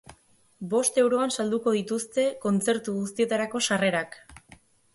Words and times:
Bost 0.71 0.95
euroan 1.01 1.33
salduko 1.43 1.75
dituzte 1.75 2.25
kontzertu 2.47 2.97
guztietarako 2.99 3.65
sarrerak. 3.69 4.21